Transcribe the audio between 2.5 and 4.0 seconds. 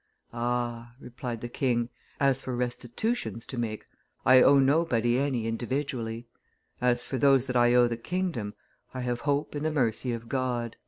restitutions to make,